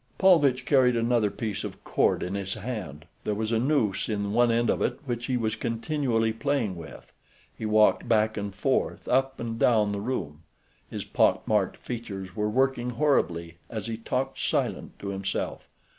[0.17, 3.05] Paulvitch carried another piece of cord in his hand.
[3.23, 7.11] There was a noose in one end of it which he was continually playing with.
[7.55, 10.41] He walked back and forth, up and down the room.
[10.89, 15.67] His pock marked features were working horribly as he talked silent to himself.